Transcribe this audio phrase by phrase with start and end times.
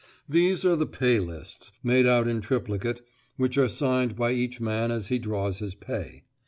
[0.27, 3.05] These are the pay lists, made out in triplicate,
[3.37, 6.23] which are signed by each man as he draws his pay.